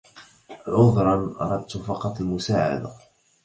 [0.67, 1.35] عذراً!
[1.41, 2.91] أردت فقط المساعدة.